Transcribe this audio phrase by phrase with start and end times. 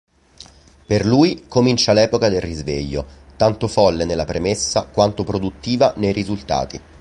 [0.87, 3.05] Per lui comincia l'epoca del risveglio,
[3.35, 6.81] tanto folle nella premessa quanto produttiva nei risultati.